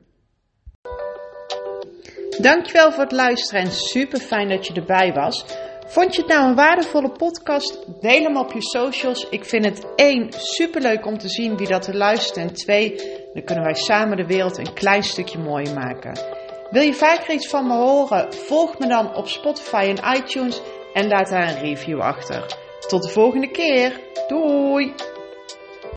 Dankjewel 2.40 2.92
voor 2.92 3.02
het 3.02 3.12
luisteren 3.12 3.62
en 3.62 3.72
super 3.72 4.20
fijn 4.20 4.48
dat 4.48 4.66
je 4.66 4.74
erbij 4.74 5.12
was. 5.12 5.44
Vond 5.86 6.14
je 6.14 6.20
het 6.20 6.30
nou 6.30 6.48
een 6.48 6.54
waardevolle 6.54 7.12
podcast? 7.12 8.00
Deel 8.00 8.22
hem 8.22 8.36
op 8.36 8.52
je 8.52 8.62
socials. 8.62 9.28
Ik 9.28 9.44
vind 9.44 9.64
het 9.64 9.94
één 9.94 10.32
super 10.32 10.80
leuk 10.80 11.06
om 11.06 11.18
te 11.18 11.28
zien 11.28 11.56
wie 11.56 11.68
dat 11.68 11.86
er 11.86 11.96
luistert. 11.96 12.36
En 12.36 12.54
twee, 12.54 12.96
dan 13.32 13.44
kunnen 13.44 13.64
wij 13.64 13.74
samen 13.74 14.16
de 14.16 14.26
wereld 14.26 14.58
een 14.58 14.74
klein 14.74 15.02
stukje 15.02 15.38
mooier 15.38 15.74
maken. 15.74 16.33
Wil 16.74 16.82
je 16.82 16.94
vaker 16.94 17.34
iets 17.34 17.48
van 17.48 17.66
me 17.66 17.74
horen? 17.74 18.34
Volg 18.34 18.78
me 18.78 18.86
dan 18.86 19.14
op 19.14 19.28
Spotify 19.28 19.94
en 19.96 20.16
iTunes 20.16 20.60
en 20.92 21.08
laat 21.08 21.28
daar 21.28 21.48
een 21.48 21.60
review 21.60 22.00
achter. 22.00 22.46
Tot 22.88 23.02
de 23.02 23.08
volgende 23.08 23.50
keer. 23.50 24.00
Doei! 24.28 24.94